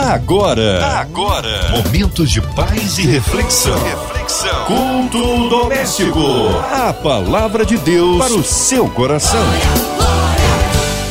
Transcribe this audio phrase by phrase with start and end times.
[0.00, 3.76] Agora, agora, momentos de paz e reflexão.
[3.82, 4.64] reflexão.
[4.64, 6.20] Culto doméstico.
[6.70, 9.44] A palavra de Deus para o seu coração.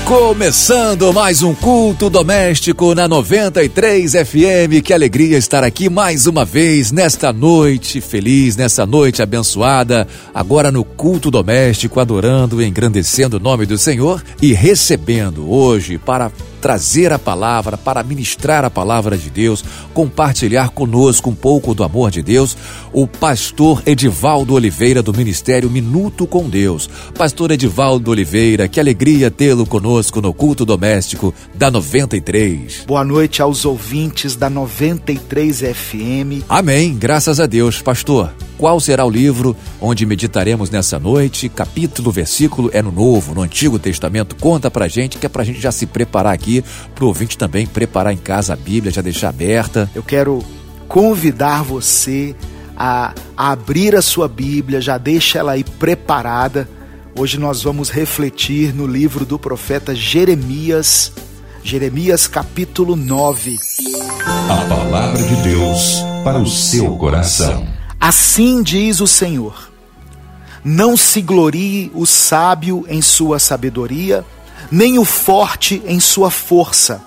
[0.05, 4.81] Começando mais um culto doméstico na 93 FM.
[4.81, 10.07] Que alegria estar aqui mais uma vez nesta noite feliz, nessa noite abençoada.
[10.33, 16.31] Agora no culto doméstico, adorando e engrandecendo o nome do Senhor e recebendo hoje para
[16.61, 22.11] trazer a palavra, para ministrar a palavra de Deus, compartilhar conosco um pouco do amor
[22.11, 22.57] de Deus,
[22.91, 26.89] o pastor Edivaldo Oliveira do Ministério Minuto com Deus.
[27.17, 32.83] Pastor Edivaldo Oliveira, que alegria tê-lo conosco no culto doméstico da 93.
[32.87, 36.43] Boa noite aos ouvintes da 93 FM.
[36.49, 38.33] Amém, graças a Deus, pastor.
[38.57, 41.47] Qual será o livro onde meditaremos nessa noite?
[41.47, 44.35] Capítulo, versículo é no Novo, no Antigo Testamento.
[44.35, 46.63] Conta pra gente, que é pra gente já se preparar aqui,
[46.95, 49.89] pro ouvinte também preparar em casa a Bíblia, já deixar aberta.
[49.93, 50.43] Eu quero
[50.87, 52.35] convidar você
[52.75, 56.67] a, a abrir a sua Bíblia, já deixa ela aí preparada.
[57.15, 61.11] Hoje nós vamos refletir no livro do profeta Jeremias,
[61.63, 63.55] Jeremias capítulo 9.
[64.49, 67.76] A palavra de Deus para o seu coração.
[67.99, 69.71] Assim diz o Senhor:
[70.63, 74.23] Não se glorie o sábio em sua sabedoria,
[74.71, 77.03] nem o forte em sua força,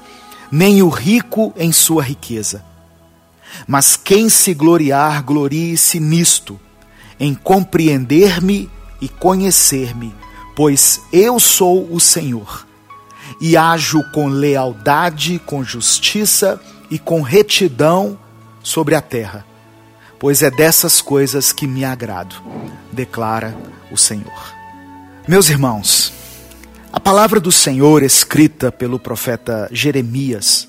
[0.50, 2.64] nem o rico em sua riqueza.
[3.66, 6.58] Mas quem se gloriar, glorie-se nisto,
[7.18, 8.68] em compreender-me
[9.00, 10.12] e conhecer-me,
[10.56, 12.66] pois eu sou o Senhor,
[13.40, 18.18] e ajo com lealdade, com justiça e com retidão
[18.62, 19.49] sobre a terra
[20.20, 22.36] pois é dessas coisas que me agrado,
[22.92, 23.56] declara
[23.90, 24.54] o Senhor.
[25.26, 26.12] Meus irmãos,
[26.92, 30.68] a palavra do Senhor escrita pelo profeta Jeremias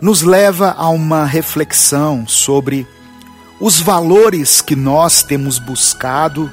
[0.00, 2.84] nos leva a uma reflexão sobre
[3.60, 6.50] os valores que nós temos buscado,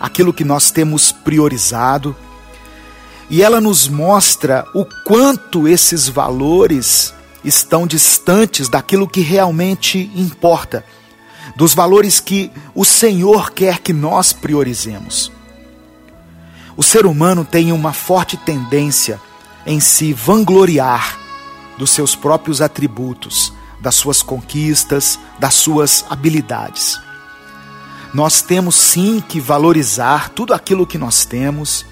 [0.00, 2.16] aquilo que nós temos priorizado,
[3.28, 7.12] e ela nos mostra o quanto esses valores
[7.44, 10.82] estão distantes daquilo que realmente importa
[11.56, 15.32] dos valores que o Senhor quer que nós priorizemos.
[16.76, 19.18] O ser humano tem uma forte tendência
[19.64, 21.18] em se vangloriar
[21.78, 27.00] dos seus próprios atributos, das suas conquistas, das suas habilidades.
[28.12, 31.86] Nós temos sim que valorizar tudo aquilo que nós temos,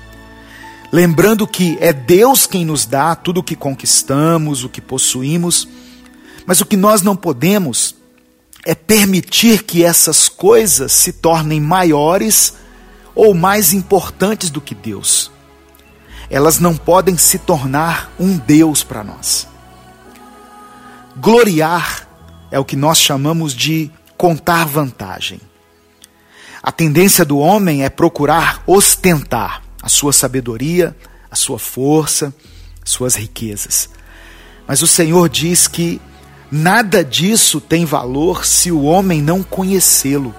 [0.93, 5.67] lembrando que é Deus quem nos dá tudo o que conquistamos, o que possuímos,
[6.47, 7.95] mas o que nós não podemos
[8.65, 12.55] é permitir que essas coisas se tornem maiores
[13.15, 15.31] ou mais importantes do que Deus.
[16.31, 19.47] Elas não podem se tornar um Deus para nós.
[21.17, 22.09] Gloriar
[22.51, 25.41] é o que nós chamamos de contar vantagem.
[26.63, 30.97] A tendência do homem é procurar ostentar a sua sabedoria,
[31.31, 32.35] a sua força,
[32.83, 33.91] suas riquezas.
[34.67, 36.01] Mas o Senhor diz que
[36.57, 40.33] Nada disso tem valor se o homem não conhecê-lo.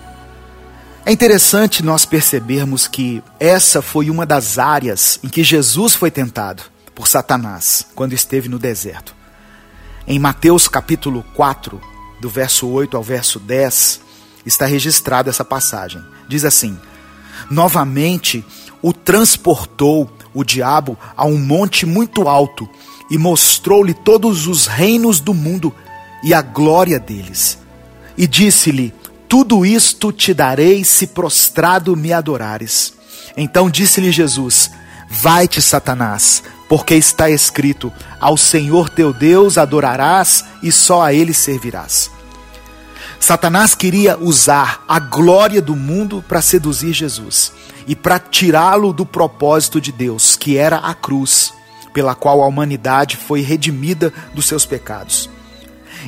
[1.05, 6.63] É interessante nós percebermos que essa foi uma das áreas em que Jesus foi tentado
[6.95, 9.13] por Satanás quando esteve no deserto.
[10.07, 11.81] Em Mateus capítulo 4,
[12.21, 13.99] do verso 8 ao verso 10,
[14.45, 16.01] está registrada essa passagem.
[16.29, 16.79] Diz assim:
[17.51, 18.41] Novamente
[18.81, 22.69] o transportou o diabo a um monte muito alto
[23.11, 25.75] e mostrou-lhe todos os reinos do mundo
[26.25, 27.59] e a glória deles.
[28.17, 28.91] E disse-lhe:
[29.29, 32.95] Tudo isto te darei se prostrado me adorares.
[33.37, 34.71] Então disse-lhe Jesus:
[35.07, 42.09] Vai-te, Satanás, porque está escrito: Ao Senhor teu Deus adorarás e só a ele servirás.
[43.19, 47.53] Satanás queria usar a glória do mundo para seduzir Jesus
[47.87, 51.53] e para tirá-lo do propósito de Deus, que era a cruz,
[51.93, 55.29] pela qual a humanidade foi redimida dos seus pecados.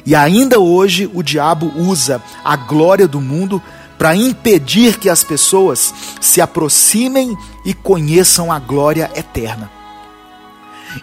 [0.06, 3.62] E ainda hoje o diabo usa a glória do mundo
[3.98, 7.36] para impedir que as pessoas se aproximem
[7.66, 9.72] e conheçam a glória eterna.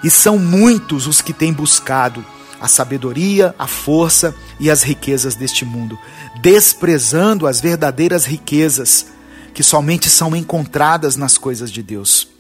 [0.03, 2.25] E são muitos os que têm buscado
[2.61, 5.99] a sabedoria, a força e as riquezas deste mundo,
[6.41, 9.07] desprezando as verdadeiras riquezas
[9.53, 12.34] que somente são encontradas nas coisas de Deus.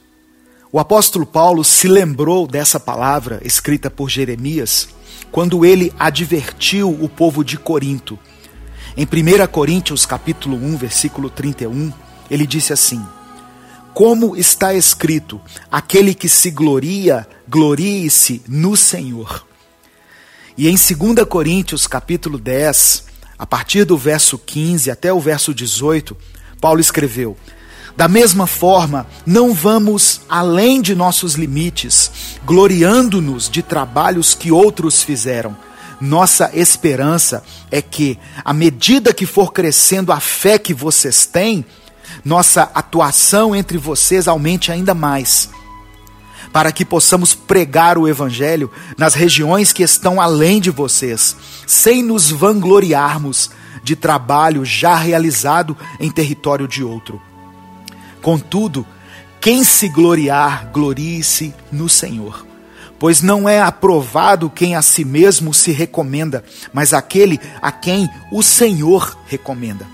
[0.74, 4.88] O apóstolo Paulo se lembrou dessa palavra escrita por Jeremias
[5.30, 8.18] quando ele advertiu o povo de Corinto.
[8.96, 11.92] Em 1 Coríntios capítulo 1, versículo 31,
[12.28, 13.00] ele disse assim:
[13.94, 15.40] Como está escrito,
[15.70, 19.46] aquele que se gloria, glorie-se no Senhor.
[20.58, 23.04] E em 2 Coríntios, capítulo 10,
[23.38, 26.16] a partir do verso 15 até o verso 18,
[26.60, 27.36] Paulo escreveu:
[27.96, 32.10] Da mesma forma, não vamos além de nossos limites,
[32.44, 35.56] gloriando-nos de trabalhos que outros fizeram.
[36.00, 41.64] Nossa esperança é que, à medida que for crescendo a fé que vocês têm,
[42.24, 45.50] nossa atuação entre vocês aumente ainda mais
[46.54, 51.36] para que possamos pregar o Evangelho nas regiões que estão além de vocês,
[51.66, 53.50] sem nos vangloriarmos
[53.82, 57.20] de trabalho já realizado em território de outro.
[58.24, 58.86] Contudo,
[59.38, 62.46] quem se gloriar, glorie-se no Senhor.
[62.98, 66.42] Pois não é aprovado quem a si mesmo se recomenda,
[66.72, 69.86] mas aquele a quem o Senhor recomenda.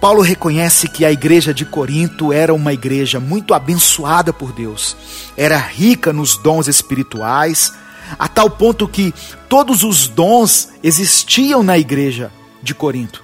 [0.00, 4.96] Paulo reconhece que a igreja de Corinto era uma igreja muito abençoada por Deus,
[5.36, 7.72] era rica nos dons espirituais,
[8.18, 9.14] a tal ponto que
[9.48, 13.22] todos os dons existiam na igreja de Corinto.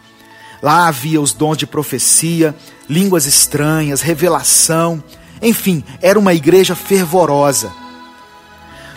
[0.63, 2.55] Lá havia os dons de profecia,
[2.91, 5.03] línguas estranhas, revelação,
[5.41, 7.73] enfim, era uma igreja fervorosa.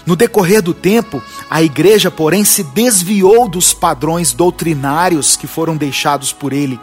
[0.03, 6.33] No decorrer do tempo, a igreja, porém, se desviou dos padrões doutrinários que foram deixados
[6.33, 6.79] por ele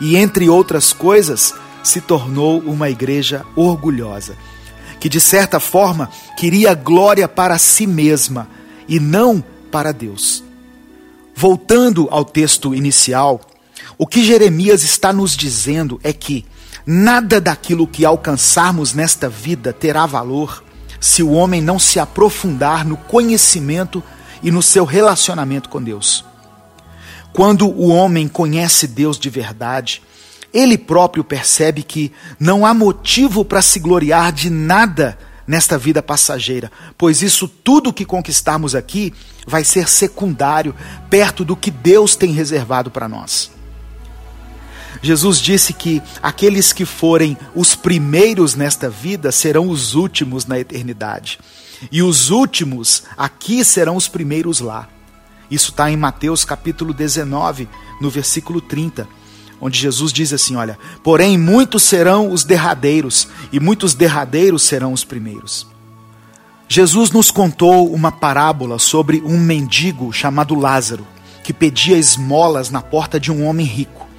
[0.00, 4.36] e, entre outras coisas, se tornou uma igreja orgulhosa,
[5.00, 8.48] que de certa forma queria glória para si mesma
[8.88, 10.44] e não para Deus.
[11.34, 13.40] Voltando ao texto inicial,
[13.98, 16.46] o que Jeremias está nos dizendo é que
[16.86, 20.62] nada daquilo que alcançarmos nesta vida terá valor
[21.00, 24.02] se o homem não se aprofundar no conhecimento
[24.42, 26.24] e no seu relacionamento com Deus.
[27.32, 30.02] Quando o homem conhece Deus de verdade,
[30.52, 36.70] ele próprio percebe que não há motivo para se gloriar de nada nesta vida passageira,
[36.96, 39.12] pois isso tudo que conquistarmos aqui
[39.46, 40.74] vai ser secundário
[41.10, 43.50] perto do que Deus tem reservado para nós.
[45.02, 51.40] Jesus disse que aqueles que forem os primeiros nesta vida serão os últimos na eternidade,
[51.90, 54.88] e os últimos aqui serão os primeiros lá.
[55.50, 57.68] Isso está em Mateus capítulo 19,
[58.00, 59.08] no versículo 30,
[59.60, 65.02] onde Jesus diz assim: Olha, porém muitos serão os derradeiros, e muitos derradeiros serão os
[65.02, 65.66] primeiros.
[66.68, 71.06] Jesus nos contou uma parábola sobre um mendigo chamado Lázaro,
[71.42, 74.11] que pedia esmolas na porta de um homem rico.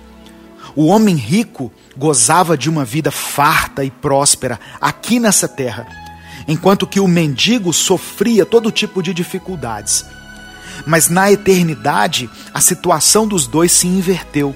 [0.76, 5.88] O homem rico gozava de uma vida farta e próspera aqui nessa terra,
[6.48, 10.04] enquanto que o mendigo sofria todo tipo de dificuldades.
[10.88, 14.56] Mas na eternidade, a situação dos dois se inverteu.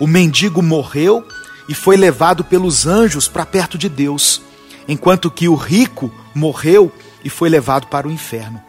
[0.00, 1.26] O mendigo morreu
[1.68, 4.40] e foi levado pelos anjos para perto de Deus,
[4.88, 6.90] enquanto que o rico morreu
[7.22, 8.62] e foi levado para o inferno.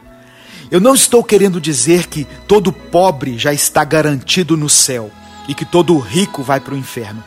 [0.70, 5.10] Eu não estou querendo dizer que todo pobre já está garantido no céu
[5.48, 7.24] e que todo rico vai para o inferno,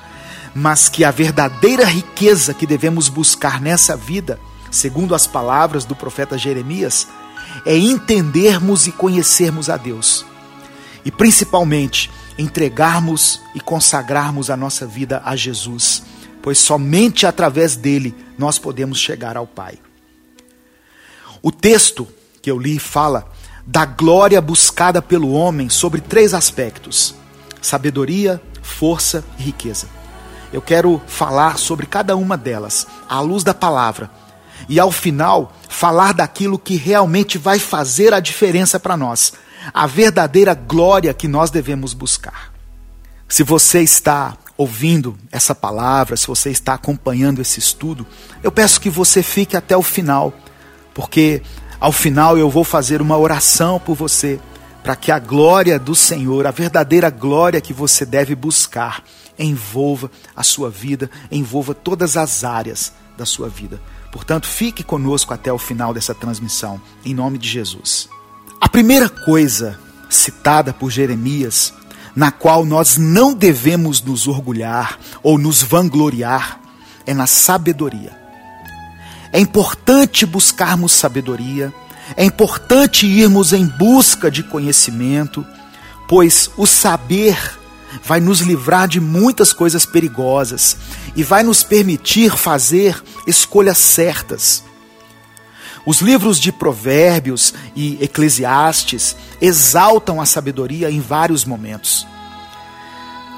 [0.55, 4.39] mas que a verdadeira riqueza que devemos buscar nessa vida,
[4.71, 7.09] segundo as palavras do profeta Jeremias,
[7.65, 10.25] é entendermos e conhecermos a Deus.
[11.05, 16.03] E principalmente, entregarmos e consagrarmos a nossa vida a Jesus,
[16.43, 19.79] pois somente através dele nós podemos chegar ao Pai.
[21.43, 22.07] O texto
[22.43, 23.31] que eu li fala
[23.67, 27.15] da glória buscada pelo homem sobre três aspectos:
[27.61, 29.88] sabedoria, força e riqueza.
[30.52, 34.11] Eu quero falar sobre cada uma delas, à luz da palavra,
[34.69, 39.33] e ao final falar daquilo que realmente vai fazer a diferença para nós,
[39.73, 42.52] a verdadeira glória que nós devemos buscar.
[43.29, 48.07] Se você está ouvindo essa palavra, se você está acompanhando esse estudo,
[48.43, 50.35] eu peço que você fique até o final,
[50.93, 51.43] porque
[51.81, 54.40] ao final eu vou fazer uma oração por você,
[54.83, 59.03] para que a glória do Senhor, a verdadeira glória que você deve buscar,
[59.39, 63.81] envolva a sua vida, envolva todas as áreas da sua vida.
[64.11, 68.09] Portanto, fique conosco até o final dessa transmissão, em nome de Jesus.
[68.61, 71.73] A primeira coisa citada por Jeremias,
[72.15, 76.61] na qual nós não devemos nos orgulhar ou nos vangloriar,
[77.07, 78.19] é na sabedoria.
[79.33, 81.73] É importante buscarmos sabedoria,
[82.17, 85.47] é importante irmos em busca de conhecimento,
[86.09, 87.59] pois o saber
[88.05, 90.76] vai nos livrar de muitas coisas perigosas
[91.17, 94.64] e vai nos permitir fazer escolhas certas.
[95.87, 102.07] Os livros de Provérbios e Eclesiastes exaltam a sabedoria em vários momentos.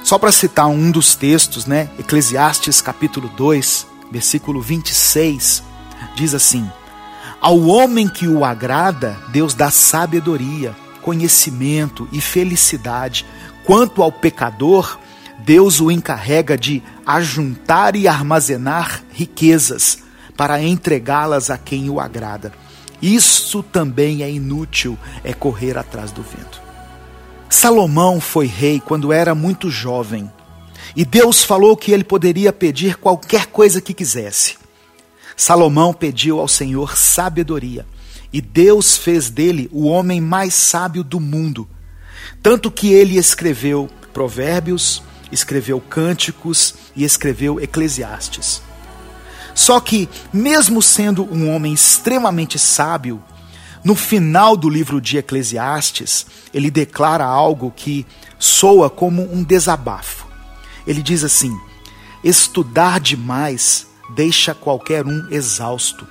[0.02, 1.88] Só para citar um dos textos, né?
[1.98, 5.62] Eclesiastes capítulo 2, versículo 26,
[6.16, 6.68] diz assim:
[7.42, 13.26] Ao homem que o agrada, Deus dá sabedoria, conhecimento e felicidade.
[13.64, 14.96] Quanto ao pecador,
[15.40, 19.98] Deus o encarrega de ajuntar e armazenar riquezas
[20.36, 22.52] para entregá-las a quem o agrada.
[23.02, 26.62] Isso também é inútil, é correr atrás do vento.
[27.50, 30.30] Salomão foi rei quando era muito jovem,
[30.94, 34.61] e Deus falou que ele poderia pedir qualquer coisa que quisesse.
[35.36, 37.86] Salomão pediu ao Senhor sabedoria,
[38.32, 41.68] e Deus fez dele o homem mais sábio do mundo.
[42.42, 48.62] Tanto que ele escreveu Provérbios, escreveu Cânticos e escreveu Eclesiastes.
[49.54, 53.22] Só que, mesmo sendo um homem extremamente sábio,
[53.84, 58.06] no final do livro de Eclesiastes, ele declara algo que
[58.38, 60.26] soa como um desabafo.
[60.86, 61.52] Ele diz assim:
[62.22, 66.06] estudar demais deixa qualquer um exausto.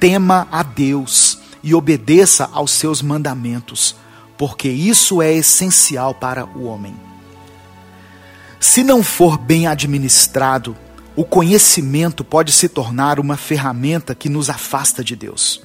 [0.00, 3.96] Tema a Deus e obedeça aos seus mandamentos,
[4.36, 6.94] porque isso é essencial para o homem.
[8.60, 10.76] Se não for bem administrado,
[11.14, 15.60] o conhecimento pode se tornar uma ferramenta que nos afasta de Deus.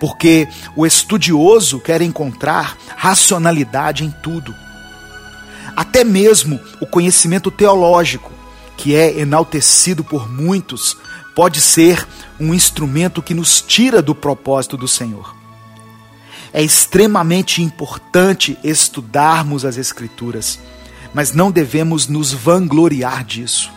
[0.00, 4.54] Porque o estudioso quer encontrar racionalidade em tudo.
[5.76, 8.32] Até mesmo o conhecimento teológico,
[8.78, 10.96] que é enaltecido por muitos,
[11.34, 12.06] pode ser
[12.40, 15.36] um instrumento que nos tira do propósito do Senhor.
[16.52, 20.60] É extremamente importante estudarmos as Escrituras,
[21.12, 23.70] mas não devemos nos vangloriar disso.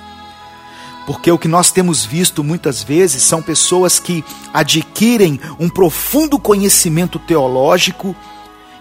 [1.08, 7.18] Porque o que nós temos visto muitas vezes são pessoas que adquirem um profundo conhecimento
[7.18, 8.16] teológico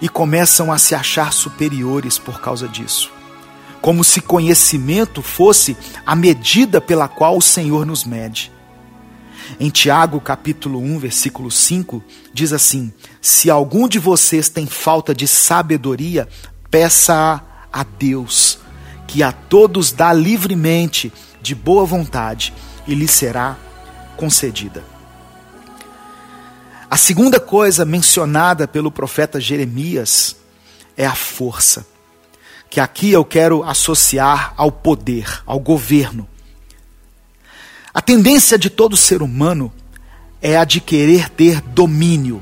[0.02, 3.19] e começam a se achar superiores por causa disso.
[3.80, 8.52] Como se conhecimento fosse a medida pela qual o Senhor nos mede.
[9.58, 15.26] Em Tiago, capítulo 1, versículo 5, diz assim: Se algum de vocês tem falta de
[15.26, 16.28] sabedoria,
[16.70, 18.58] peça a Deus,
[19.06, 22.52] que a todos dá livremente de boa vontade
[22.86, 23.56] e lhe será
[24.16, 24.84] concedida.
[26.90, 30.36] A segunda coisa mencionada pelo profeta Jeremias
[30.96, 31.86] é a força,
[32.70, 36.28] que aqui eu quero associar ao poder, ao governo.
[37.92, 39.72] A tendência de todo ser humano
[40.40, 42.40] é a de querer ter domínio,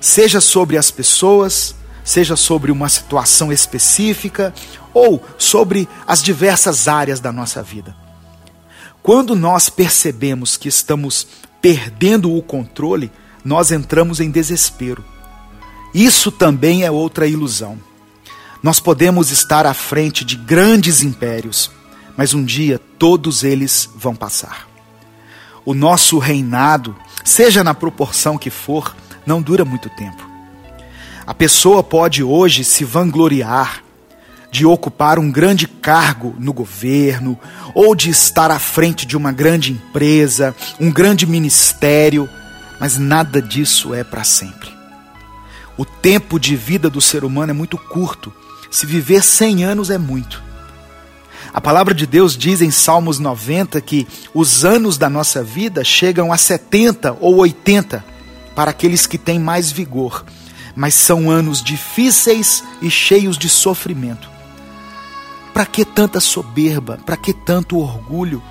[0.00, 4.54] seja sobre as pessoas, seja sobre uma situação específica
[4.94, 7.94] ou sobre as diversas áreas da nossa vida.
[9.02, 11.26] Quando nós percebemos que estamos
[11.60, 13.12] perdendo o controle,
[13.44, 15.04] nós entramos em desespero.
[15.92, 17.78] Isso também é outra ilusão.
[18.66, 21.70] Nós podemos estar à frente de grandes impérios,
[22.16, 24.66] mas um dia todos eles vão passar.
[25.64, 30.28] O nosso reinado, seja na proporção que for, não dura muito tempo.
[31.24, 33.84] A pessoa pode hoje se vangloriar
[34.50, 37.38] de ocupar um grande cargo no governo,
[37.72, 42.28] ou de estar à frente de uma grande empresa, um grande ministério,
[42.80, 44.74] mas nada disso é para sempre.
[45.78, 48.32] O tempo de vida do ser humano é muito curto.
[48.70, 50.42] Se viver 100 anos é muito.
[51.52, 56.32] A palavra de Deus diz em Salmos 90 que os anos da nossa vida chegam
[56.32, 58.04] a 70 ou 80
[58.54, 60.24] para aqueles que têm mais vigor,
[60.74, 64.28] mas são anos difíceis e cheios de sofrimento.
[65.54, 66.98] Para que tanta soberba?
[67.06, 68.42] Para que tanto orgulho?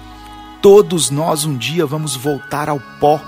[0.62, 3.22] Todos nós um dia vamos voltar ao pó.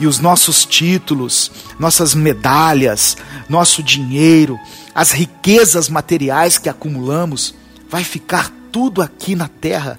[0.00, 3.16] E os nossos títulos, nossas medalhas,
[3.48, 4.58] nosso dinheiro,
[4.94, 7.54] as riquezas materiais que acumulamos,
[7.88, 9.98] vai ficar tudo aqui na terra.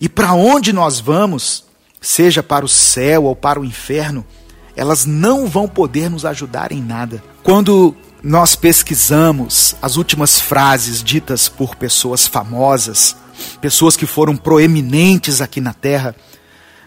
[0.00, 1.64] E para onde nós vamos,
[2.00, 4.26] seja para o céu ou para o inferno,
[4.74, 7.22] elas não vão poder nos ajudar em nada.
[7.42, 13.16] Quando nós pesquisamos as últimas frases ditas por pessoas famosas,
[13.60, 16.14] pessoas que foram proeminentes aqui na terra,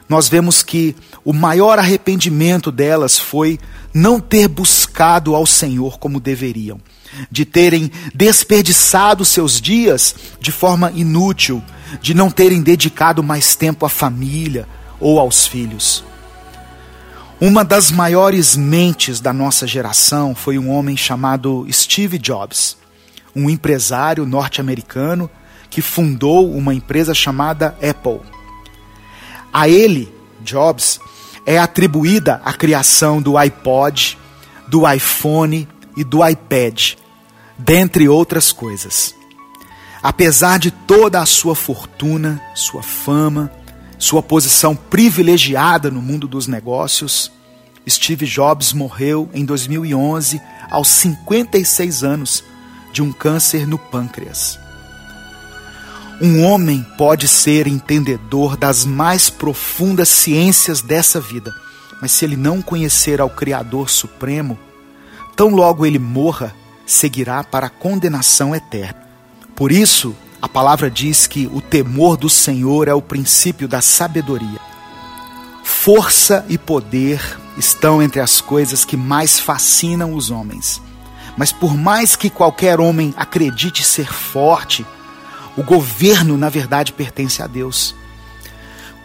[0.07, 3.59] nós vemos que o maior arrependimento delas foi
[3.93, 6.79] não ter buscado ao Senhor como deveriam,
[7.31, 11.63] de terem desperdiçado seus dias de forma inútil,
[12.01, 14.67] de não terem dedicado mais tempo à família
[14.99, 16.03] ou aos filhos.
[17.39, 22.77] Uma das maiores mentes da nossa geração foi um homem chamado Steve Jobs,
[23.35, 25.29] um empresário norte-americano
[25.69, 28.34] que fundou uma empresa chamada Apple.
[29.55, 30.99] A ele, Jobs,
[31.45, 34.17] é atribuída a criação do iPod,
[34.67, 36.95] do iPhone e do iPad,
[37.57, 39.15] dentre outras coisas.
[40.03, 43.49] Apesar de toda a sua fortuna, sua fama,
[43.97, 47.31] sua posição privilegiada no mundo dos negócios,
[47.87, 52.43] Steve Jobs morreu em 2011 aos 56 anos
[52.91, 54.64] de um câncer no pâncreas.
[56.21, 61.53] Um homem pode ser entendedor das mais profundas ciências dessa vida,
[62.01, 64.57] mas se ele não conhecer ao Criador Supremo,
[65.35, 66.55] tão logo ele morra,
[66.85, 69.05] seguirá para a condenação eterna.
[69.55, 74.59] Por isso, a palavra diz que o temor do Senhor é o princípio da sabedoria.
[75.63, 77.19] Força e poder
[77.57, 80.81] estão entre as coisas que mais fascinam os homens.
[81.35, 84.85] Mas por mais que qualquer homem acredite ser forte,
[85.57, 87.95] o governo, na verdade, pertence a Deus.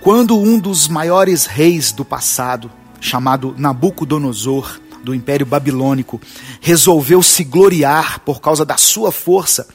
[0.01, 6.21] Quando um dos maiores reis do passado, chamado Nabucodonosor, do Império Babilônico,
[6.61, 9.67] resolveu se gloriar por causa da sua força,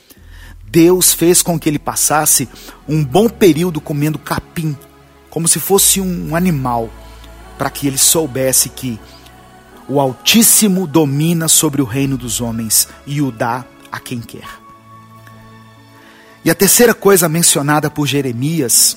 [0.67, 2.49] Deus fez com que ele passasse
[2.87, 4.77] um bom período comendo capim,
[5.29, 6.89] como se fosse um animal,
[7.57, 8.99] para que ele soubesse que
[9.87, 14.64] o Altíssimo domina sobre o reino dos homens e o dá a quem quer.
[16.45, 18.95] E a terceira coisa mencionada por Jeremias,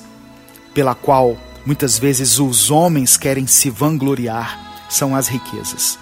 [0.71, 5.97] pela qual muitas vezes os homens querem se vangloriar, são as riquezas.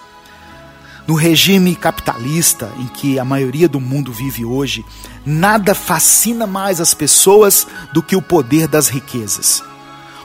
[1.07, 4.83] No regime capitalista em que a maioria do mundo vive hoje,
[5.25, 9.63] nada fascina mais as pessoas do que o poder das riquezas.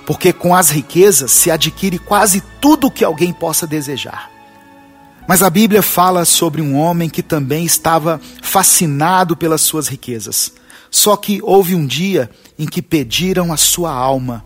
[0.05, 4.29] Porque com as riquezas se adquire quase tudo o que alguém possa desejar.
[5.29, 10.61] Mas a Bíblia fala sobre um homem que também estava fascinado pelas suas riquezas.
[10.93, 14.45] Só que houve um dia em que pediram a sua alma,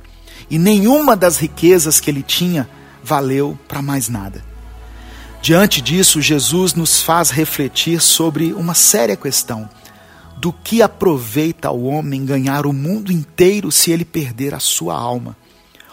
[0.49, 2.69] e nenhuma das riquezas que ele tinha
[3.03, 4.45] valeu para mais nada.
[5.43, 9.69] Diante disso, Jesus nos faz refletir sobre uma séria questão:
[10.39, 15.37] do que aproveita o homem ganhar o mundo inteiro se ele perder a sua alma?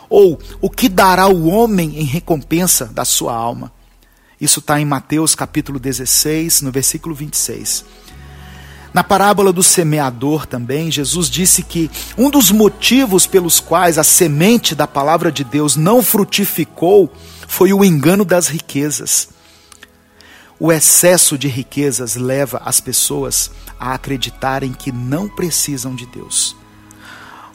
[0.08, 3.72] Ou o que dará o homem em recompensa da sua alma?
[4.40, 7.86] Isso está em Mateus capítulo 16, no versículo 26.
[8.94, 14.76] Na parábola do semeador também, Jesus disse que um dos motivos pelos quais a semente
[14.76, 17.12] da palavra de Deus não frutificou
[17.48, 19.30] foi o engano das riquezas.
[20.60, 26.56] O excesso de riquezas leva as pessoas a acreditarem que não precisam de Deus.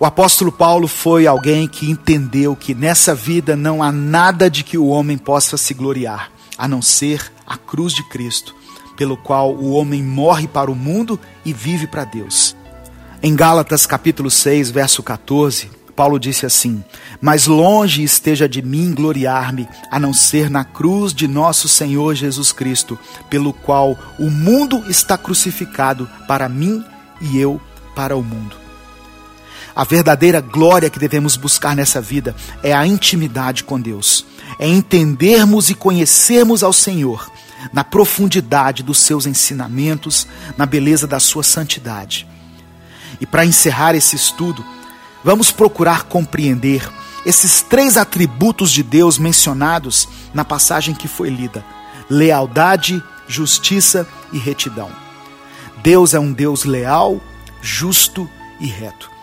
[0.01, 4.77] O apóstolo Paulo foi alguém que entendeu que nessa vida não há nada de que
[4.77, 8.58] o homem possa se gloriar, a não ser a cruz de Cristo
[8.99, 12.57] pelo qual o homem morre para o mundo e vive para Deus.
[13.23, 16.83] Em Gálatas capítulo 6, verso 14, Paulo disse assim:
[17.21, 22.51] Mas longe esteja de mim gloriar-me, a não ser na cruz de nosso Senhor Jesus
[22.51, 22.99] Cristo,
[23.31, 26.85] pelo qual o mundo está crucificado para mim
[27.21, 27.61] e eu
[27.95, 28.57] para o mundo.
[29.77, 32.35] A verdadeira glória que devemos buscar nessa vida
[32.65, 34.27] é a intimidade com Deus,
[34.59, 37.31] é entendermos e conhecermos ao Senhor
[37.73, 42.27] na profundidade dos seus ensinamentos, na beleza da sua santidade.
[43.21, 44.65] E para encerrar esse estudo,
[45.25, 46.89] vamos procurar compreender
[47.27, 51.65] esses três atributos de Deus mencionados na passagem que foi lida:
[52.09, 54.91] lealdade, justiça e retidão.
[55.83, 57.21] Deus é um Deus leal,
[57.61, 58.29] justo
[58.61, 59.18] e reto.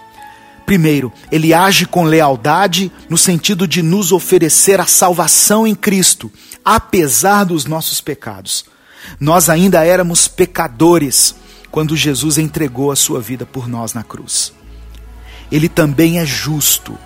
[0.65, 6.31] Primeiro, ele age com lealdade no sentido de nos oferecer a salvação em Cristo,
[6.63, 8.65] apesar dos nossos pecados.
[9.19, 11.35] Nós ainda éramos pecadores
[11.69, 14.53] quando Jesus entregou a sua vida por nós na cruz.
[15.51, 16.97] Ele também é justo.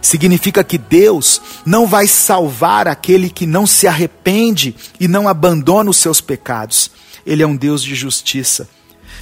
[0.00, 5.96] Significa que Deus não vai salvar aquele que não se arrepende e não abandona os
[5.98, 6.90] seus pecados.
[7.26, 8.68] Ele é um Deus de justiça.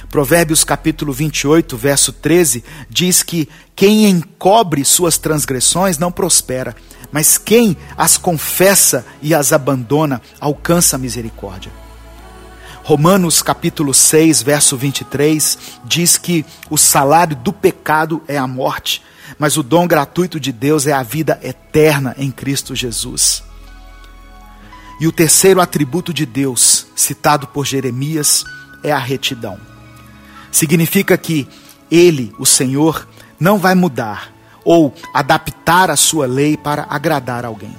[0.09, 6.75] Provérbios capítulo 28, verso 13, diz que quem encobre suas transgressões não prospera,
[7.11, 11.71] mas quem as confessa e as abandona alcança a misericórdia.
[12.83, 19.01] Romanos capítulo 6, verso 23 diz que o salário do pecado é a morte,
[19.39, 23.43] mas o dom gratuito de Deus é a vida eterna em Cristo Jesus.
[24.99, 28.45] E o terceiro atributo de Deus, citado por Jeremias,
[28.83, 29.74] é a retidão.
[30.55, 31.45] Significa que
[31.91, 33.05] ele, o Senhor,
[33.37, 37.75] não vai mudar ou adaptar a sua lei para agradar alguém.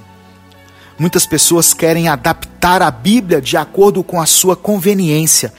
[0.99, 5.51] Muitas pessoas querem adaptar a Bíblia de acordo com a sua conveniência,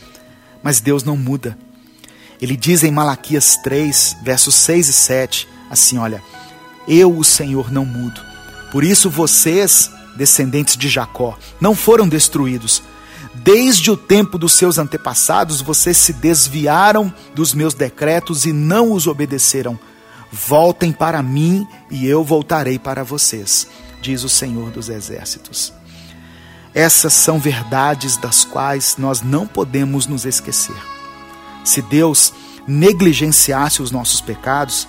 [0.62, 1.58] mas Deus não muda.
[2.40, 6.22] Ele diz em Malaquias 3, versos 6 e 7, assim: Olha,
[6.86, 8.20] eu, o Senhor, não mudo.
[8.70, 12.80] Por isso vocês, descendentes de Jacó, não foram destruídos,
[13.38, 19.06] Desde o tempo dos seus antepassados, vocês se desviaram dos meus decretos e não os
[19.06, 19.78] obedeceram.
[20.30, 23.68] Voltem para mim e eu voltarei para vocês,
[24.02, 25.72] diz o Senhor dos Exércitos.
[26.74, 30.76] Essas são verdades das quais nós não podemos nos esquecer.
[31.64, 32.32] Se Deus
[32.66, 34.88] negligenciasse os nossos pecados,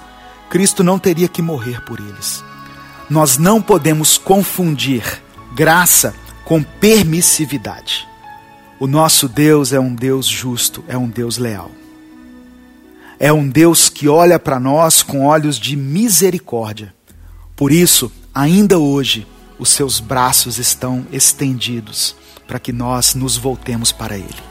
[0.49, 2.43] Cristo não teria que morrer por eles.
[3.09, 5.21] Nós não podemos confundir
[5.53, 8.08] graça com permissividade.
[8.79, 11.69] O nosso Deus é um Deus justo, é um Deus leal.
[13.19, 16.93] É um Deus que olha para nós com olhos de misericórdia.
[17.55, 22.15] Por isso, ainda hoje, os seus braços estão estendidos
[22.47, 24.43] para que nós nos voltemos para Ele.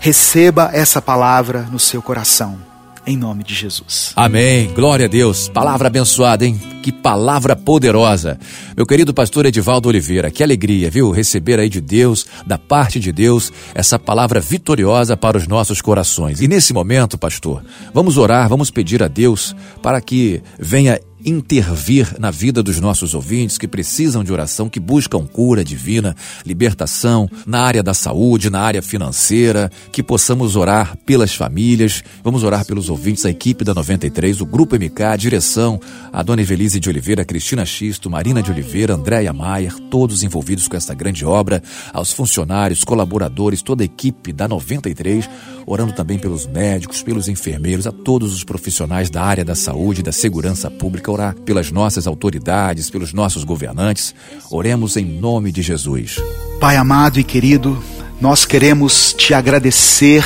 [0.00, 2.71] Receba essa palavra no seu coração
[3.06, 4.12] em nome de Jesus.
[4.14, 4.72] Amém.
[4.74, 5.48] Glória a Deus.
[5.48, 6.60] Palavra abençoada, hein?
[6.82, 8.38] Que palavra poderosa.
[8.76, 11.10] Meu querido pastor Edivaldo Oliveira, que alegria, viu?
[11.10, 16.40] Receber aí de Deus, da parte de Deus, essa palavra vitoriosa para os nossos corações.
[16.40, 22.30] E nesse momento, pastor, vamos orar, vamos pedir a Deus para que venha intervir na
[22.30, 27.82] vida dos nossos ouvintes que precisam de oração, que buscam cura divina, libertação na área
[27.82, 33.30] da saúde, na área financeira, que possamos orar pelas famílias, vamos orar pelos ouvintes, a
[33.30, 35.80] equipe da 93, o Grupo MK, a direção,
[36.12, 40.76] a Dona Evelise de Oliveira, Cristina Xisto, Marina de Oliveira, Andréia Maier, todos envolvidos com
[40.76, 45.28] essa grande obra, aos funcionários, colaboradores, toda a equipe da 93,
[45.66, 50.12] orando também pelos médicos, pelos enfermeiros, a todos os profissionais da área da saúde da
[50.12, 54.14] segurança pública, orar pelas nossas autoridades, pelos nossos governantes.
[54.50, 56.16] Oremos em nome de Jesus.
[56.60, 57.82] Pai amado e querido,
[58.20, 60.24] nós queremos te agradecer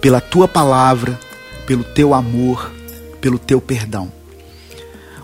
[0.00, 1.18] pela tua palavra,
[1.66, 2.70] pelo teu amor,
[3.20, 4.12] pelo teu perdão.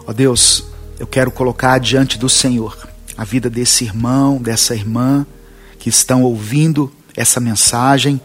[0.07, 0.65] Ó Deus,
[0.99, 5.27] eu quero colocar diante do Senhor a vida desse irmão, dessa irmã
[5.79, 8.21] que estão ouvindo essa mensagem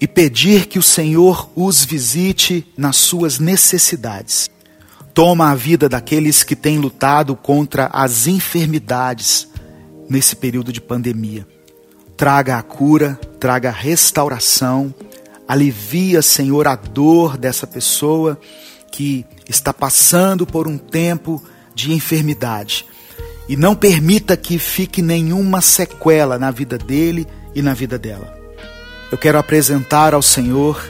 [0.00, 4.50] e pedir que o Senhor os visite nas suas necessidades.
[5.20, 9.46] Toma a vida daqueles que têm lutado contra as enfermidades
[10.08, 11.46] nesse período de pandemia.
[12.16, 14.94] Traga a cura, traga a restauração,
[15.46, 18.40] alivia, Senhor, a dor dessa pessoa
[18.90, 21.42] que está passando por um tempo
[21.74, 22.86] de enfermidade.
[23.46, 28.34] E não permita que fique nenhuma sequela na vida dele e na vida dela.
[29.12, 30.82] Eu quero apresentar ao Senhor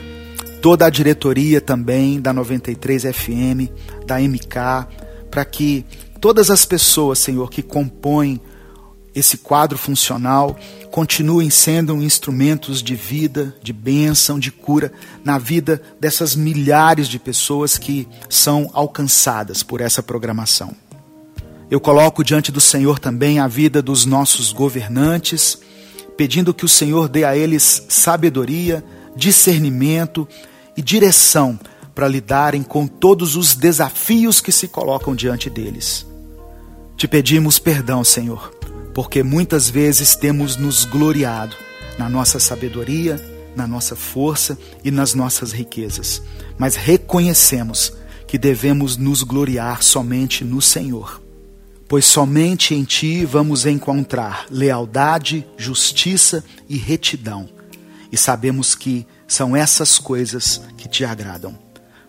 [0.61, 3.71] toda a diretoria também da 93 FM,
[4.05, 4.87] da MK,
[5.29, 5.85] para que
[6.19, 8.39] todas as pessoas, Senhor, que compõem
[9.13, 10.57] esse quadro funcional
[10.91, 14.91] continuem sendo instrumentos de vida, de bênção, de cura
[15.23, 20.73] na vida dessas milhares de pessoas que são alcançadas por essa programação.
[21.69, 25.59] Eu coloco diante do Senhor também a vida dos nossos governantes
[26.17, 28.83] pedindo que o Senhor dê a eles sabedoria,
[29.15, 30.27] discernimento
[30.75, 31.59] e direção
[31.93, 36.05] para lidarem com todos os desafios que se colocam diante deles.
[36.95, 38.53] Te pedimos perdão, Senhor,
[38.93, 41.55] porque muitas vezes temos nos gloriado
[41.97, 43.19] na nossa sabedoria,
[43.55, 46.21] na nossa força e nas nossas riquezas,
[46.57, 47.93] mas reconhecemos
[48.27, 51.21] que devemos nos gloriar somente no Senhor
[51.91, 57.49] pois somente em ti vamos encontrar lealdade, justiça e retidão.
[58.09, 61.57] E sabemos que são essas coisas que te agradam.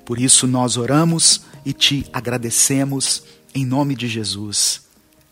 [0.04, 3.22] Por isso nós oramos e te agradecemos
[3.54, 4.82] em nome de Jesus.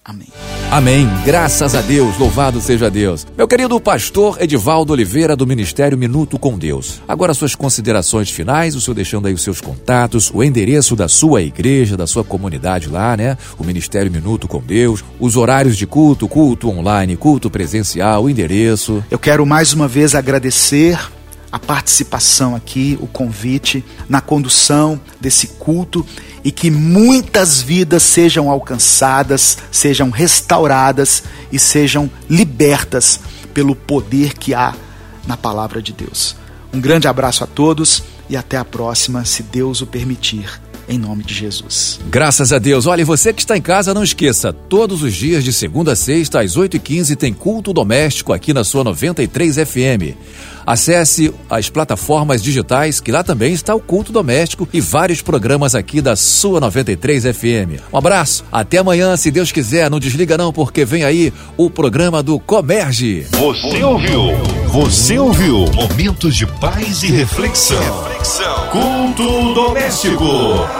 [0.04, 0.28] Amém.
[0.70, 1.08] Amém.
[1.24, 2.16] Graças a Deus.
[2.16, 3.26] Louvado seja Deus.
[3.36, 7.02] Meu querido pastor Edivaldo Oliveira, do Ministério Minuto com Deus.
[7.08, 11.42] Agora suas considerações finais, o senhor deixando aí os seus contatos, o endereço da sua
[11.42, 13.36] igreja, da sua comunidade lá, né?
[13.58, 19.04] O Ministério Minuto com Deus, os horários de culto, culto online, culto presencial, o endereço.
[19.10, 20.96] Eu quero mais uma vez agradecer
[21.50, 26.06] a participação aqui, o convite na condução desse culto
[26.44, 33.20] e que muitas vidas sejam alcançadas, sejam restauradas e sejam libertas
[33.52, 34.74] pelo poder que há
[35.26, 36.36] na palavra de Deus.
[36.72, 40.60] Um grande abraço a todos e até a próxima, se Deus o permitir
[40.90, 42.00] em nome de Jesus.
[42.10, 42.86] Graças a Deus.
[42.86, 46.40] Olha, você que está em casa, não esqueça, todos os dias de segunda a sexta,
[46.40, 50.16] às 8h15, tem culto doméstico aqui na sua 93 FM.
[50.66, 56.00] Acesse as plataformas digitais, que lá também está o culto doméstico e vários programas aqui
[56.00, 57.80] da sua 93 FM.
[57.92, 59.90] Um abraço, até amanhã, se Deus quiser.
[59.90, 63.26] Não desliga não, porque vem aí o programa do Comerge.
[63.32, 64.32] Você ouviu?
[64.68, 65.64] Você ouviu?
[65.72, 67.78] Momentos de paz e reflexão.
[68.04, 68.68] reflexão.
[68.70, 70.79] Culto doméstico.